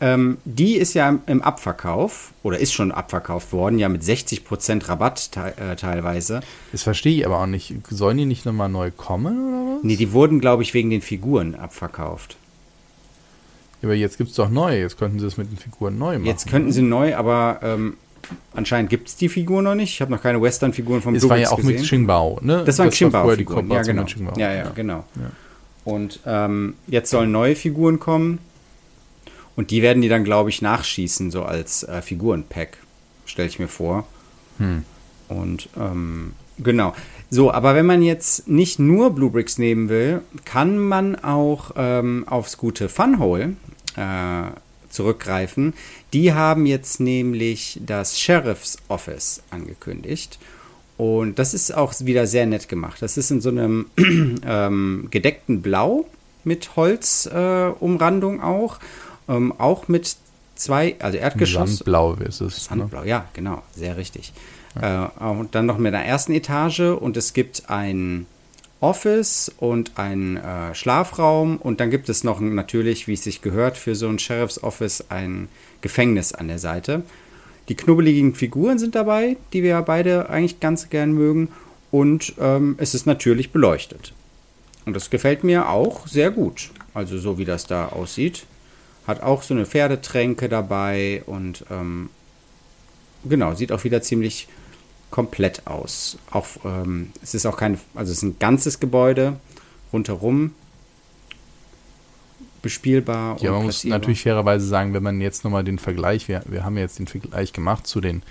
[0.00, 5.32] ähm, die ist ja im, Abverkauf oder ist schon abverkauft worden, ja mit 60% Rabatt
[5.32, 6.40] te äh, teilweise.
[6.70, 7.74] Das verstehe ich aber auch nicht.
[7.90, 9.84] Sollen die nicht nochmal neu kommen oder was?
[9.84, 12.36] Nee, die wurden, glaube ich, wegen den Figuren abverkauft.
[13.82, 14.80] Aber jetzt gibt es doch neue.
[14.80, 16.26] Jetzt könnten sie es mit den Figuren neu machen.
[16.26, 17.96] Jetzt könnten sie neu, aber ähm,
[18.54, 19.94] anscheinend gibt es die Figur noch nicht.
[19.94, 21.76] Ich habe noch keine Western-Figuren vom Das war ja auch gesehen.
[21.76, 22.62] mit Xingbao, ne?
[22.64, 23.34] Das war Xingbao.
[23.34, 24.06] Die ja, genau.
[24.36, 25.04] Ja, ja, genau.
[25.16, 25.30] Ja.
[25.84, 28.40] Und ähm, jetzt sollen neue Figuren kommen.
[29.56, 32.78] Und die werden die dann, glaube ich, nachschießen, so als äh, Figurenpack.
[33.26, 34.06] Stelle ich mir vor.
[34.58, 34.84] Hm.
[35.28, 36.94] Und ähm, genau.
[37.30, 42.24] So, aber wenn man jetzt nicht nur Blue Bricks nehmen will, kann man auch ähm,
[42.28, 43.54] aufs gute Funhole
[43.96, 44.42] äh,
[44.90, 45.74] zurückgreifen.
[46.12, 50.38] Die haben jetzt nämlich das Sheriff's Office angekündigt.
[50.96, 53.00] Und das ist auch wieder sehr nett gemacht.
[53.02, 53.86] Das ist in so einem
[54.44, 56.06] ähm, gedeckten Blau
[56.44, 58.78] mit Holzumrandung äh, auch.
[59.28, 60.16] Ähm, auch mit
[60.56, 61.76] zwei, also Erdgeschoss.
[61.76, 62.64] Sandblau ist es.
[62.64, 63.08] Sandblau, ne?
[63.08, 64.32] ja, genau, sehr richtig.
[64.80, 65.12] Ja.
[65.20, 68.26] Äh, und dann noch mit einer ersten Etage und es gibt ein
[68.80, 73.76] Office und ein äh, Schlafraum und dann gibt es noch natürlich, wie es sich gehört,
[73.76, 75.48] für so ein Sheriff's Office ein
[75.80, 77.02] Gefängnis an der Seite.
[77.68, 81.48] Die knubbeligen Figuren sind dabei, die wir ja beide eigentlich ganz gern mögen
[81.90, 84.12] und ähm, es ist natürlich beleuchtet.
[84.86, 86.70] Und das gefällt mir auch sehr gut.
[86.94, 88.46] Also so wie das da aussieht.
[89.06, 92.10] Hat auch so eine Pferdetränke dabei und ähm,
[93.24, 94.48] genau, sieht auch wieder ziemlich
[95.10, 96.18] komplett aus.
[96.30, 99.36] Auch, ähm, es ist auch kein, also es ist ein ganzes Gebäude
[99.92, 100.52] rundherum
[102.62, 103.40] bespielbar.
[103.40, 106.76] Ja, man muss natürlich fairerweise sagen, wenn man jetzt nochmal den Vergleich, wir, wir haben
[106.76, 108.22] ja jetzt den Vergleich gemacht zu den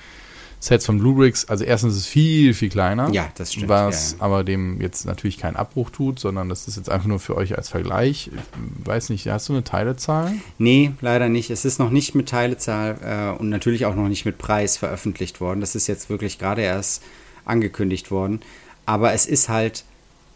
[0.59, 3.11] Sets von Blue Bricks, also erstens ist es viel, viel kleiner.
[3.11, 3.69] Ja, das stimmt.
[3.69, 4.23] Was ja, ja.
[4.23, 7.55] aber dem jetzt natürlich keinen Abbruch tut, sondern das ist jetzt einfach nur für euch
[7.55, 8.31] als Vergleich.
[8.33, 10.33] Ich weiß nicht, hast du eine Teilezahl?
[10.57, 11.51] Nee, leider nicht.
[11.51, 12.97] Es ist noch nicht mit Teilezahl
[13.35, 15.61] äh, und natürlich auch noch nicht mit Preis veröffentlicht worden.
[15.61, 17.03] Das ist jetzt wirklich gerade erst
[17.45, 18.41] angekündigt worden.
[18.87, 19.85] Aber es ist halt,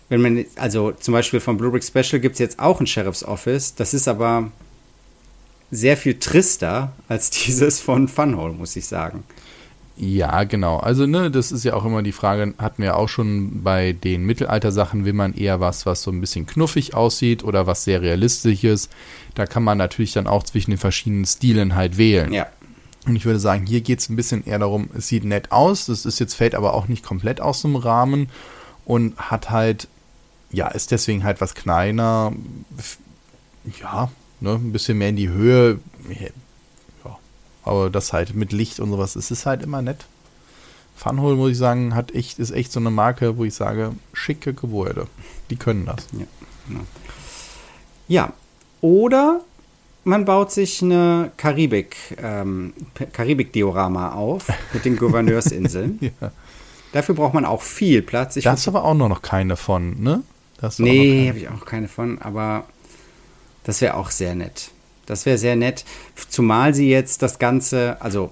[0.10, 3.24] wenn man, also zum Beispiel von Blue Brick Special gibt es jetzt auch ein Sheriff's
[3.24, 3.74] Office.
[3.74, 4.52] Das ist aber
[5.72, 9.24] sehr viel trister als dieses von Funhole, muss ich sagen.
[9.98, 10.78] Ja, genau.
[10.78, 14.24] Also, ne, das ist ja auch immer die Frage, hatten wir auch schon bei den
[14.26, 18.64] Mittelalter-Sachen, will man eher was, was so ein bisschen knuffig aussieht oder was sehr realistisch
[18.64, 18.92] ist.
[19.36, 22.34] Da kann man natürlich dann auch zwischen den verschiedenen Stilen halt wählen.
[22.34, 22.48] Ja.
[23.06, 25.88] Und ich würde sagen, hier geht es ein bisschen eher darum, es sieht nett aus,
[25.88, 28.30] das ist jetzt, fällt aber auch nicht komplett aus dem Rahmen
[28.86, 29.88] und hat halt,
[30.52, 32.32] ja, ist deswegen halt was kleiner,
[33.82, 35.80] ja, ne, ein bisschen mehr in die Höhe
[37.64, 40.06] aber das halt mit Licht und sowas, es ist halt immer nett.
[40.96, 44.54] Funhole, muss ich sagen, hat echt, ist echt so eine Marke, wo ich sage, schicke
[44.54, 45.08] Gebäude.
[45.50, 46.08] Die können das.
[46.14, 46.26] Ja,
[46.68, 46.82] genau.
[48.08, 48.34] ja.
[48.82, 49.42] oder
[50.04, 52.74] man baut sich eine Karibik, ähm,
[53.14, 56.00] Karibik-Diorama auf mit den Gouverneursinseln.
[56.22, 56.32] ja.
[56.92, 58.36] Dafür braucht man auch viel Platz.
[58.36, 60.24] Ich da hast du aber auch noch keine von, ne?
[60.78, 62.66] Nee, habe ich auch keine von, aber
[63.64, 64.72] das wäre auch sehr nett.
[65.06, 65.84] Das wäre sehr nett,
[66.30, 68.32] zumal sie jetzt das Ganze, also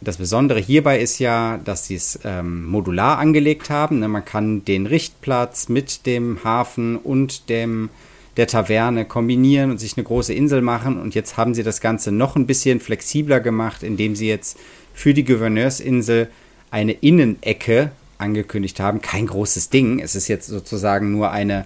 [0.00, 3.98] das Besondere hierbei ist ja, dass sie es ähm, modular angelegt haben.
[3.98, 4.08] Ne?
[4.08, 7.88] Man kann den Richtplatz mit dem Hafen und dem,
[8.36, 11.00] der Taverne kombinieren und sich eine große Insel machen.
[11.00, 14.58] Und jetzt haben sie das Ganze noch ein bisschen flexibler gemacht, indem sie jetzt
[14.92, 16.28] für die Gouverneursinsel
[16.70, 19.00] eine Innenecke angekündigt haben.
[19.00, 20.00] Kein großes Ding.
[20.00, 21.64] Es ist jetzt sozusagen nur eine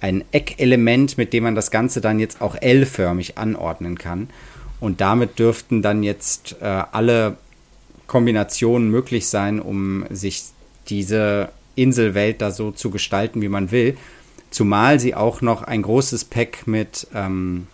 [0.00, 4.28] ein Eckelement, mit dem man das Ganze dann jetzt auch L-förmig anordnen kann.
[4.80, 7.36] Und damit dürften dann jetzt äh, alle
[8.06, 10.44] Kombinationen möglich sein, um sich
[10.88, 13.96] diese Inselwelt da so zu gestalten, wie man will.
[14.50, 17.66] Zumal sie auch noch ein großes Pack mit ähm,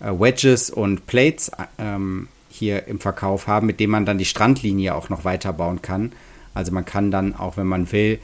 [0.00, 4.94] äh, Wedges und Plates ähm, hier im Verkauf haben, mit dem man dann die Strandlinie
[4.94, 6.12] auch noch weiterbauen kann.
[6.54, 8.18] Also man kann dann auch, wenn man will,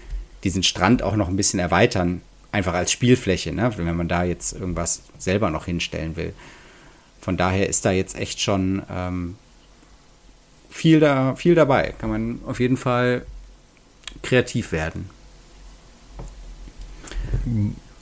[0.45, 2.21] diesen Strand auch noch ein bisschen erweitern
[2.53, 3.73] einfach als Spielfläche, ne?
[3.77, 6.33] wenn man da jetzt irgendwas selber noch hinstellen will.
[7.21, 9.37] Von daher ist da jetzt echt schon ähm,
[10.71, 11.95] viel, da, viel dabei.
[11.99, 13.27] Kann man auf jeden Fall
[14.23, 15.11] kreativ werden.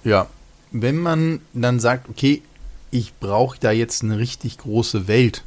[0.05, 0.29] Ja,
[0.71, 2.43] wenn man dann sagt, okay,
[2.91, 5.43] ich brauche da jetzt eine richtig große Welt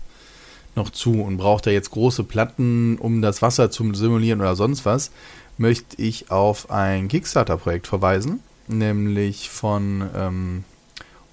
[0.76, 4.86] noch zu und brauche da jetzt große Platten, um das Wasser zu simulieren oder sonst
[4.86, 5.12] was,
[5.58, 10.64] möchte ich auf ein Kickstarter-Projekt verweisen, nämlich von ähm,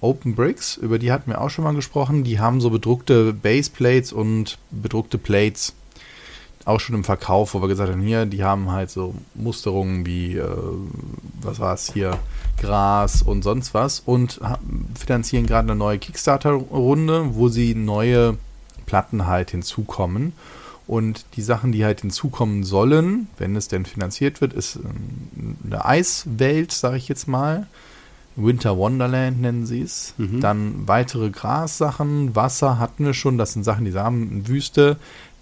[0.01, 2.23] Open Bricks, über die hatten wir auch schon mal gesprochen.
[2.23, 5.73] Die haben so bedruckte Baseplates und bedruckte Plates
[6.65, 10.35] auch schon im Verkauf, wo wir gesagt haben, hier, die haben halt so Musterungen wie,
[10.35, 10.45] äh,
[11.41, 12.19] was war es hier,
[12.57, 14.39] Gras und sonst was und
[14.99, 18.37] finanzieren gerade eine neue Kickstarter-Runde, wo sie neue
[18.85, 20.33] Platten halt hinzukommen.
[20.87, 25.85] Und die Sachen, die halt hinzukommen sollen, wenn es denn finanziert wird, ist ähm, eine
[25.85, 27.67] Eiswelt, sage ich jetzt mal.
[28.37, 30.13] Winter Wonderland nennen sie es.
[30.17, 30.39] Mhm.
[30.39, 34.97] Dann weitere Grassachen, Wasser hatten wir schon, das sind Sachen, die haben Wüste.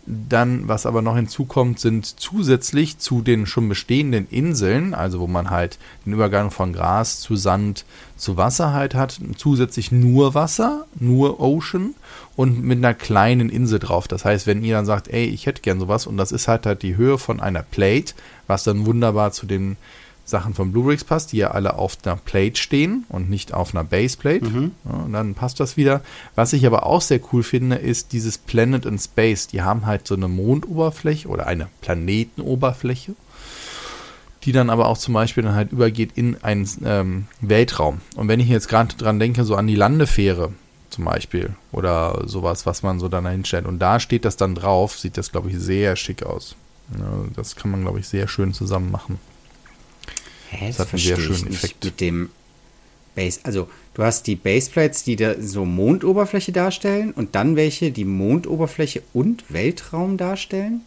[0.07, 5.49] Dann, was aber noch hinzukommt, sind zusätzlich zu den schon bestehenden Inseln, also wo man
[5.49, 11.39] halt den Übergang von Gras zu Sand zu Wasser halt hat, zusätzlich nur Wasser, nur
[11.39, 11.95] Ocean
[12.35, 14.07] und mit einer kleinen Insel drauf.
[14.07, 16.67] Das heißt, wenn ihr dann sagt, ey, ich hätte gern sowas und das ist halt
[16.67, 18.13] halt die Höhe von einer Plate,
[18.45, 19.75] was dann wunderbar zu den
[20.25, 23.83] Sachen von Blu-rays passt, die ja alle auf einer Plate stehen und nicht auf einer
[23.83, 24.45] Baseplate.
[24.45, 24.71] Mhm.
[24.83, 26.01] Ja, und dann passt das wieder.
[26.33, 29.47] Was ich aber auch sehr cool finde, ist dieses Planet in Space.
[29.47, 33.13] Die haben halt so eine Mondoberfläche oder eine Planetenoberfläche,
[34.43, 38.01] die dann aber auch zum Beispiel dann halt übergeht in einen ähm, Weltraum.
[38.15, 40.53] Und wenn ich jetzt gerade dran denke, so an die Landefähre
[40.89, 44.97] zum Beispiel oder sowas, was man so dann hinstellt und da steht das dann drauf,
[44.97, 46.55] sieht das, glaube ich, sehr schick aus.
[47.35, 49.19] Das kann man, glaube ich, sehr schön zusammen machen.
[50.49, 51.83] Hä, das, das hat einen sehr schönen Effekt.
[51.83, 52.29] Mit dem
[53.15, 58.05] Base, also du hast die Baseplates, die da so Mondoberfläche darstellen und dann welche, die
[58.05, 60.81] Mondoberfläche und Weltraum darstellen?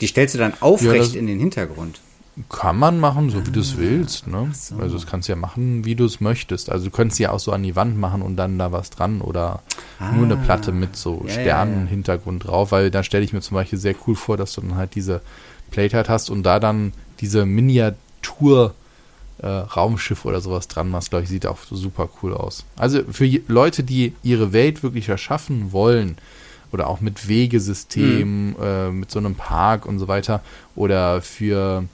[0.00, 2.00] Die stellst du dann aufrecht ja, in den Hintergrund.
[2.48, 4.28] Kann man machen, so wie du es ah, willst.
[4.28, 4.50] Ne?
[4.52, 4.76] So.
[4.76, 6.70] Also das kannst du ja machen, wie du es möchtest.
[6.70, 9.20] Also du könntest ja auch so an die Wand machen und dann da was dran
[9.22, 9.62] oder
[9.98, 12.50] ah, nur eine Platte mit so ja, Sternenhintergrund ja.
[12.50, 14.94] drauf, weil da stelle ich mir zum Beispiel sehr cool vor, dass du dann halt
[14.94, 15.20] diese
[15.72, 18.74] Plate halt hast und da dann diese Miniatur Tour
[19.38, 22.64] äh, Raumschiff oder sowas dran machst, glaube ich, sieht auch super cool aus.
[22.76, 26.16] Also für Leute, die ihre Welt wirklich erschaffen wollen,
[26.72, 28.56] oder auch mit Wegesystem, mhm.
[28.60, 30.42] äh, mit so einem Park und so weiter,
[30.76, 31.84] oder für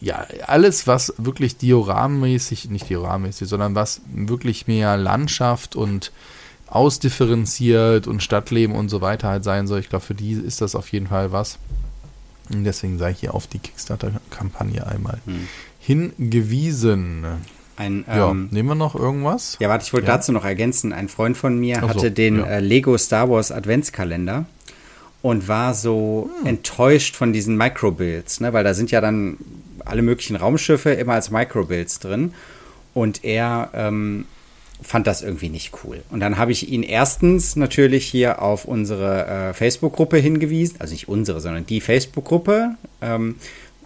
[0.00, 6.12] ja, alles, was wirklich diorammäßig, nicht diorammäßig, sondern was wirklich mehr Landschaft und
[6.68, 9.80] ausdifferenziert und Stadtleben und so weiter halt sein soll.
[9.80, 11.58] Ich glaube, für die ist das auf jeden Fall was.
[12.52, 15.48] Deswegen sei ich hier auf die Kickstarter-Kampagne einmal hm.
[15.80, 17.24] hingewiesen.
[17.76, 19.56] Ein, ja, ähm, nehmen wir noch irgendwas?
[19.58, 20.16] Ja, warte, ich wollte ja.
[20.16, 20.92] dazu noch ergänzen.
[20.92, 22.44] Ein Freund von mir so, hatte den ja.
[22.44, 24.44] äh, Lego Star Wars Adventskalender
[25.22, 26.46] und war so hm.
[26.46, 28.52] enttäuscht von diesen Microbuilds, ne?
[28.52, 29.38] weil da sind ja dann
[29.84, 32.34] alle möglichen Raumschiffe immer als Microbuilds drin.
[32.94, 34.26] Und er ähm,
[34.82, 36.02] fand das irgendwie nicht cool.
[36.10, 41.08] Und dann habe ich ihn erstens natürlich hier auf unsere äh, Facebook-Gruppe hingewiesen, also nicht
[41.08, 43.36] unsere, sondern die Facebook-Gruppe, ähm,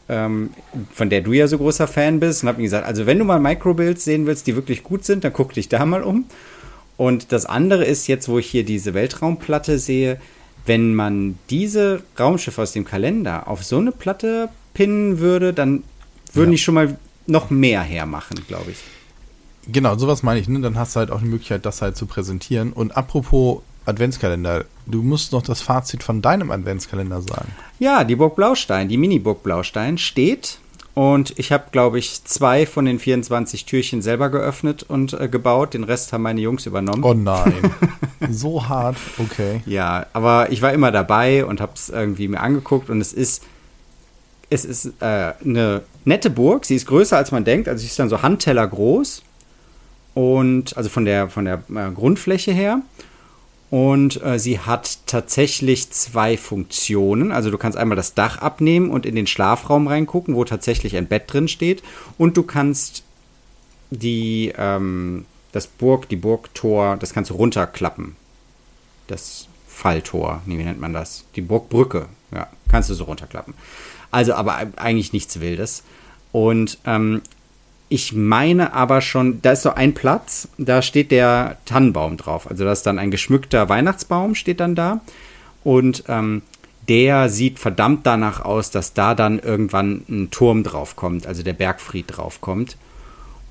[0.08, 0.50] ähm,
[0.94, 3.24] von der du ja so großer Fan bist, und habe ihm gesagt, also wenn du
[3.24, 6.24] mal Microbuilds sehen willst, die wirklich gut sind, dann guck dich da mal um.
[6.96, 10.18] Und das andere ist jetzt, wo ich hier diese Weltraumplatte sehe,
[10.64, 15.84] wenn man diese Raumschiffe aus dem Kalender auf so eine Platte pinnen würde, dann
[16.32, 16.56] würden ja.
[16.56, 18.78] die schon mal noch mehr hermachen, glaube ich.
[19.68, 20.48] Genau, sowas meine ich.
[20.48, 20.60] Ne?
[20.60, 22.72] Dann hast du halt auch die Möglichkeit, das halt zu präsentieren.
[22.72, 27.48] Und apropos Adventskalender, du musst noch das Fazit von deinem Adventskalender sagen.
[27.78, 30.58] Ja, die Burg Blaustein, die Mini-Burg Blaustein steht.
[30.94, 35.74] Und ich habe, glaube ich, zwei von den 24 Türchen selber geöffnet und äh, gebaut.
[35.74, 37.04] Den Rest haben meine Jungs übernommen.
[37.04, 37.70] Oh nein.
[38.30, 39.60] so hart, okay.
[39.66, 42.88] Ja, aber ich war immer dabei und habe es irgendwie mir angeguckt.
[42.88, 43.42] Und es ist,
[44.48, 46.64] es ist äh, eine nette Burg.
[46.64, 47.68] Sie ist größer, als man denkt.
[47.68, 49.22] Also sie ist dann so Handteller groß
[50.16, 52.80] und also von der, von der äh, Grundfläche her.
[53.68, 57.32] Und äh, sie hat tatsächlich zwei Funktionen.
[57.32, 61.06] Also du kannst einmal das Dach abnehmen und in den Schlafraum reingucken, wo tatsächlich ein
[61.06, 61.82] Bett drin steht.
[62.16, 63.02] Und du kannst
[63.90, 68.16] die, ähm, das Burg, die Burgtor, das kannst du runterklappen.
[69.08, 71.26] Das Falltor, nee, wie nennt man das?
[71.36, 73.52] Die Burgbrücke, ja, kannst du so runterklappen.
[74.10, 75.82] Also aber eigentlich nichts Wildes.
[76.32, 77.20] Und ähm,
[77.88, 82.50] ich meine aber schon, da ist so ein Platz, da steht der Tannenbaum drauf.
[82.50, 85.00] Also da ist dann ein geschmückter Weihnachtsbaum, steht dann da.
[85.62, 86.42] Und ähm,
[86.88, 92.06] der sieht verdammt danach aus, dass da dann irgendwann ein Turm draufkommt, also der Bergfried
[92.08, 92.76] draufkommt.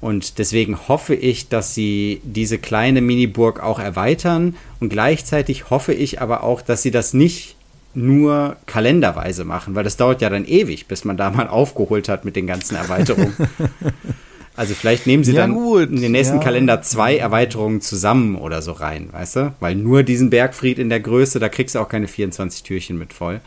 [0.01, 4.55] Und deswegen hoffe ich, dass sie diese kleine Miniburg auch erweitern.
[4.79, 7.55] Und gleichzeitig hoffe ich aber auch, dass sie das nicht
[7.93, 12.25] nur kalenderweise machen, weil das dauert ja dann ewig, bis man da mal aufgeholt hat
[12.25, 13.33] mit den ganzen Erweiterungen.
[14.55, 16.43] Also vielleicht nehmen sie Ja, dann gut, in den nächsten ja.
[16.43, 19.53] Kalender zwei Erweiterungen zusammen oder so rein, weißt du?
[19.59, 23.13] Weil nur diesen Bergfried in der Größe, da kriegst du auch keine 24 Türchen mit
[23.13, 23.41] voll.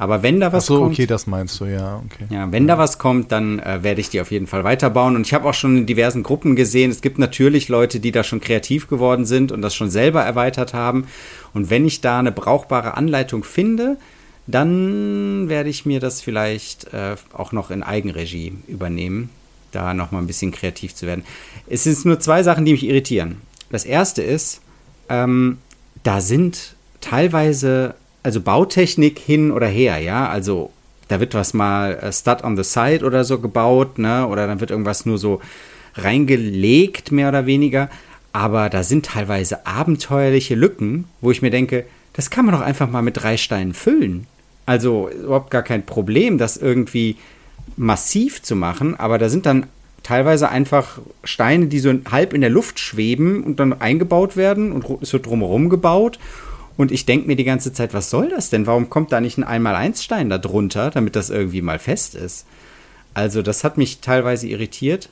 [0.00, 2.26] Aber wenn da Ach was so, kommt, okay, das meinst du, ja, okay.
[2.30, 5.16] ja, wenn da was kommt, dann äh, werde ich die auf jeden Fall weiterbauen.
[5.16, 8.22] Und ich habe auch schon in diversen Gruppen gesehen, es gibt natürlich Leute, die da
[8.22, 11.08] schon kreativ geworden sind und das schon selber erweitert haben.
[11.52, 13.96] Und wenn ich da eine brauchbare Anleitung finde,
[14.46, 19.30] dann werde ich mir das vielleicht äh, auch noch in Eigenregie übernehmen,
[19.72, 21.24] da noch mal ein bisschen kreativ zu werden.
[21.68, 23.36] Es sind nur zwei Sachen, die mich irritieren.
[23.70, 24.60] Das erste ist,
[25.08, 25.58] ähm,
[26.02, 30.70] da sind teilweise, also Bautechnik hin oder her, ja, also
[31.08, 34.60] da wird was mal äh, Stud on the Side oder so gebaut, ne, oder dann
[34.60, 35.40] wird irgendwas nur so
[35.94, 37.88] reingelegt, mehr oder weniger.
[38.32, 42.90] Aber da sind teilweise abenteuerliche Lücken, wo ich mir denke, das kann man doch einfach
[42.90, 44.26] mal mit drei Steinen füllen.
[44.66, 47.16] Also überhaupt gar kein Problem, das irgendwie
[47.78, 49.66] massiv zu machen, aber da sind dann
[50.02, 54.88] teilweise einfach Steine, die so halb in der Luft schweben und dann eingebaut werden und
[54.88, 56.18] wird drumherum gebaut.
[56.76, 58.66] Und ich denke mir die ganze Zeit, was soll das denn?
[58.66, 62.46] Warum kommt da nicht ein Einmal-Eins-Stein da drunter, damit das irgendwie mal fest ist?
[63.14, 65.08] Also, das hat mich teilweise irritiert.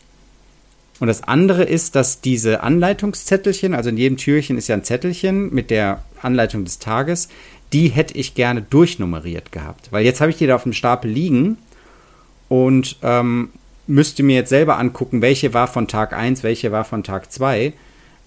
[1.00, 5.52] Und das andere ist, dass diese Anleitungszettelchen, also in jedem Türchen ist ja ein Zettelchen
[5.52, 7.29] mit der Anleitung des Tages,
[7.72, 9.88] die hätte ich gerne durchnummeriert gehabt.
[9.90, 11.59] Weil jetzt habe ich die da auf dem Stapel liegen
[12.48, 13.50] und ähm,
[13.87, 17.72] müsste mir jetzt selber angucken, welche war von Tag 1, welche war von Tag 2.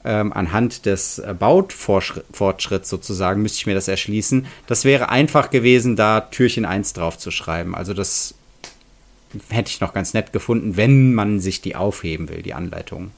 [0.06, 4.48] Ähm, anhand des äh, Bautfortschritts sozusagen müsste ich mir das erschließen.
[4.66, 7.76] Das wäre einfach gewesen, da Türchen 1 drauf zu schreiben.
[7.76, 8.34] Also das
[9.50, 13.12] hätte ich noch ganz nett gefunden, wenn man sich die aufheben will, die Anleitung.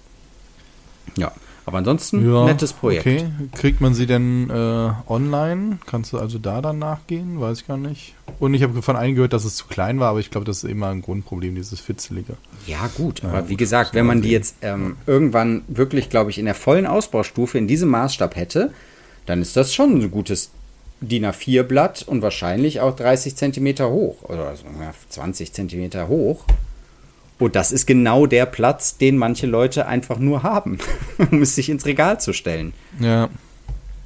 [1.16, 1.32] Ja,
[1.72, 3.08] aber ansonsten Ja, nettes Projekt.
[3.08, 5.78] Okay, kriegt man sie denn äh, online?
[5.86, 7.40] Kannst du also da dann nachgehen?
[7.40, 8.14] Weiß ich gar nicht.
[8.40, 10.66] Und ich habe von einigen gehört, dass es zu klein war, aber ich glaube, das
[10.66, 12.34] ist immer ein Grundproblem, dieses Fitzelige.
[12.68, 16.30] Ja, gut, Ja, aber gut, wie gesagt, wenn man die jetzt ähm, irgendwann wirklich, glaube
[16.30, 18.74] ich, in der vollen Ausbaustufe in diesem Maßstab hätte,
[19.26, 20.52] dann ist das schon ein gutes
[21.00, 26.44] DIN A4-Blatt und wahrscheinlich auch 30 Zentimeter hoch oder also, ja, 20 Zentimeter hoch.
[27.42, 30.78] Und das ist genau der Platz, den manche Leute einfach nur haben,
[31.32, 32.74] um es sich ins Regal zu stellen.
[33.00, 33.30] Ja.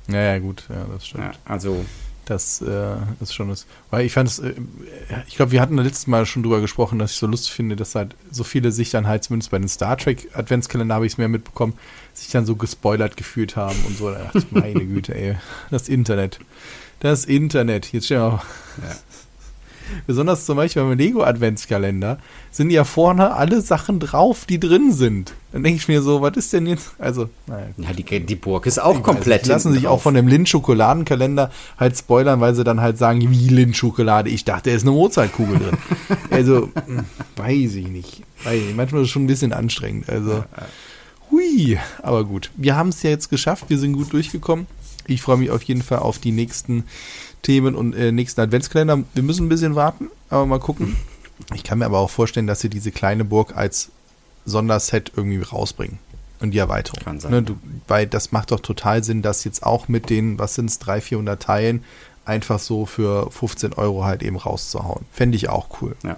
[0.07, 1.23] Ja, ja, gut, ja, das stimmt.
[1.23, 1.83] Ja, also,
[2.25, 3.65] Das äh, ist schon das.
[3.89, 4.53] Weil ich fand es, äh,
[5.27, 7.75] ich glaube, wir hatten das letzte Mal schon drüber gesprochen, dass ich so lustig finde,
[7.75, 11.13] dass halt so viele sich dann halt, zumindest bei den Star Trek Adventskalender habe ich
[11.13, 11.73] es mehr mitbekommen,
[12.13, 14.11] sich dann so gespoilert gefühlt haben und so.
[14.11, 15.35] Da dachte ich, meine Güte, ey,
[15.71, 16.39] das Internet.
[17.01, 17.91] Das Internet.
[17.91, 18.41] Jetzt stell mal.
[18.81, 18.95] Ja.
[20.07, 22.17] Besonders zum Beispiel beim Lego Adventskalender
[22.51, 25.33] sind ja vorne alle Sachen drauf, die drin sind.
[25.51, 26.91] Dann denke ich mir so, was ist denn jetzt?
[26.99, 27.67] Also, naja.
[27.77, 29.41] ja, die, die Burg ist auch Ich komplett.
[29.41, 30.03] weiß Die lassen sich auch drauf.
[30.03, 34.29] von dem Lind-Schokoladenkalender halt spoilern, weil sie dann halt sagen, wie Lind-Schokolade.
[34.29, 35.77] Ich dachte, da ist eine Mozartkugel drin.
[36.29, 37.05] also, hm,
[37.37, 38.21] weiß ich nicht.
[38.43, 38.75] Weiß ich.
[38.75, 40.09] Manchmal ist es schon ein bisschen anstrengend.
[40.09, 40.43] Also,
[41.31, 41.77] hui.
[42.01, 42.51] Aber gut.
[42.55, 43.65] Wir haben es ja jetzt geschafft.
[43.69, 44.67] Wir sind gut durchgekommen.
[45.07, 46.83] Ich freue mich auf jeden Fall auf die nächsten
[47.45, 49.03] Themen und äh, nächsten Adventskalender.
[49.13, 50.95] Wir müssen ein bisschen warten, aber mal gucken.
[51.53, 53.91] Ich kann mir aber auch vorstellen, dass sie diese kleine Burg als
[54.45, 55.99] Sonderset irgendwie rausbringen.
[56.39, 57.03] Und die Erweiterung.
[57.03, 57.31] Kann sein.
[57.31, 60.69] Ne, du, weil das macht doch total Sinn, das jetzt auch mit den, was sind
[60.69, 61.83] es, 300, 400 Teilen,
[62.25, 65.05] einfach so für 15 Euro halt eben rauszuhauen.
[65.11, 65.95] Fände ich auch cool.
[66.03, 66.17] Ja.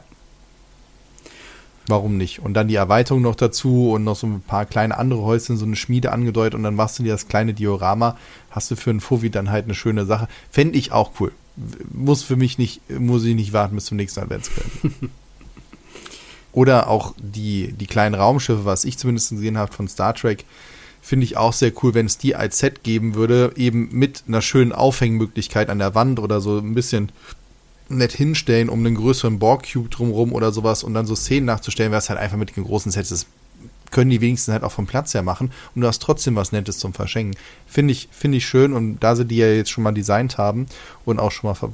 [1.88, 2.40] Warum nicht?
[2.40, 5.66] Und dann die Erweiterung noch dazu und noch so ein paar kleine andere Häuschen, so
[5.66, 8.18] eine Schmiede angedeutet und dann machst du dir das kleine Diorama,
[8.52, 10.28] hast du für einen Fuffi dann halt eine schöne Sache.
[10.52, 11.32] Fände ich auch cool.
[11.94, 15.10] Muss für mich nicht, muss ich nicht warten bis zum nächsten Adventskalender.
[16.52, 20.44] Oder auch die, die kleinen Raumschiffe, was ich zumindest gesehen habe von Star Trek,
[21.02, 24.42] finde ich auch sehr cool, wenn es die als Set geben würde, eben mit einer
[24.42, 27.12] schönen Aufhängmöglichkeit an der Wand oder so ein bisschen
[27.90, 32.00] nett hinstellen, um einen größeren Borg-Cube drumherum oder sowas und dann so Szenen nachzustellen, wäre
[32.00, 33.10] es halt einfach mit den großen Sets.
[33.10, 33.26] Das
[33.92, 36.80] können die wenigsten halt auch vom Platz her machen und du hast trotzdem was Nettes
[36.80, 37.40] zum Verschenken.
[37.66, 40.68] Finde ich, finde ich schön und da sie die ja jetzt schon mal designt haben
[41.06, 41.70] und auch schon mal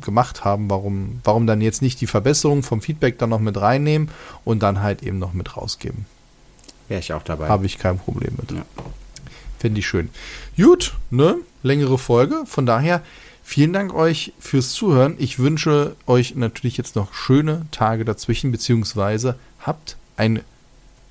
[0.00, 4.10] gemacht haben, warum, warum dann jetzt nicht die Verbesserung vom Feedback dann noch mit reinnehmen
[4.44, 6.06] und dann halt eben noch mit rausgeben.
[6.88, 7.48] Wäre ich auch dabei.
[7.48, 8.50] Habe ich kein Problem mit.
[8.50, 8.64] Ja.
[9.58, 10.10] Finde ich schön.
[10.56, 11.36] Gut, ne?
[11.62, 12.42] Längere Folge.
[12.46, 13.02] Von daher,
[13.42, 15.14] vielen Dank euch fürs Zuhören.
[15.18, 20.40] Ich wünsche euch natürlich jetzt noch schöne Tage dazwischen, beziehungsweise habt ein,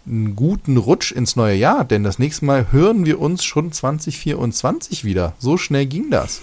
[0.05, 5.05] einen guten Rutsch ins neue Jahr, denn das nächste Mal hören wir uns schon 2024
[5.05, 5.33] wieder.
[5.39, 6.41] So schnell ging das.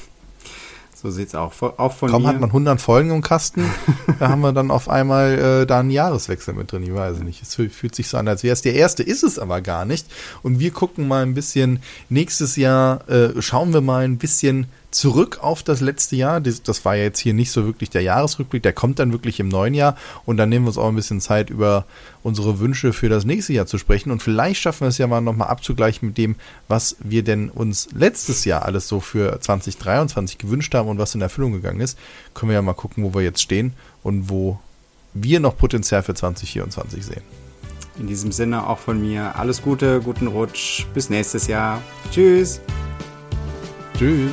[1.00, 1.52] So sieht's auch.
[1.62, 2.28] Auch von Kaum mir.
[2.28, 3.64] hat man 100 Folgen im Kasten,
[4.18, 6.82] da haben wir dann auf einmal äh, da einen Jahreswechsel mit drin.
[6.82, 7.40] Ich weiß nicht.
[7.40, 9.84] Es fühlt, fühlt sich so an, als wäre es der erste, ist es aber gar
[9.84, 10.08] nicht.
[10.42, 15.38] Und wir gucken mal ein bisschen nächstes Jahr, äh, schauen wir mal ein bisschen zurück
[15.42, 16.40] auf das letzte Jahr.
[16.40, 19.48] Das, war ja jetzt hier nicht so wirklich der Jahresrückblick, der kommt dann wirklich im
[19.48, 21.84] neuen Jahr und dann nehmen wir uns auch ein bisschen Zeit, über
[22.22, 25.20] unsere Wünsche für das nächste Jahr zu sprechen und vielleicht schaffen wir es ja mal
[25.20, 26.36] nochmal abzugleichen mit dem,
[26.68, 31.20] was wir denn uns letztes Jahr alles so für 2023 gewünscht haben und was in
[31.20, 31.98] Erfüllung gegangen ist.
[32.34, 34.58] Können wir ja mal gucken, wo wir jetzt stehen und wo
[35.14, 37.22] wir noch Potenzial für 2024 sehen.
[37.98, 41.82] In diesem Sinne auch von mir alles Gute, guten Rutsch, bis nächstes Jahr.
[42.12, 42.60] Tschüss.
[43.98, 44.30] Tschüss.